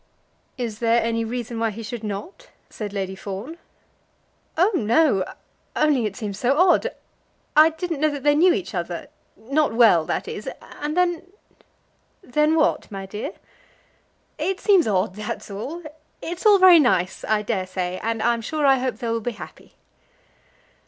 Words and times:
"Is 0.57 0.79
there 0.79 0.99
any 1.03 1.23
reason 1.23 1.59
why 1.59 1.69
he 1.69 1.83
should 1.83 2.03
not?" 2.03 2.49
said 2.71 2.91
Lady 2.91 3.13
Fawn. 3.15 3.59
"Oh, 4.57 4.71
no; 4.73 5.23
only 5.75 6.07
it 6.07 6.15
seems 6.15 6.39
so 6.39 6.57
odd. 6.57 6.87
I 7.55 7.69
didn't 7.69 7.99
know 7.99 8.09
that 8.09 8.23
they 8.23 8.33
knew 8.33 8.51
each 8.51 8.73
other; 8.73 9.09
not 9.37 9.75
well, 9.75 10.03
that 10.05 10.27
is. 10.27 10.49
And 10.59 10.97
then" 10.97 11.27
"Then 12.35 12.55
what, 12.55 12.89
my 12.89 13.05
dear?" 13.05 13.33
"It 14.39 14.59
seems 14.59 14.87
odd; 14.87 15.13
that's 15.13 15.51
all. 15.51 15.83
It's 16.19 16.47
all 16.47 16.57
very 16.57 16.79
nice, 16.79 17.23
I 17.23 17.43
dare 17.43 17.67
say, 17.67 17.99
and 18.01 18.23
I'm 18.23 18.41
sure 18.41 18.65
I 18.65 18.79
hope 18.79 18.97
they 18.97 19.07
will 19.07 19.21
be 19.21 19.33
happy." 19.33 19.75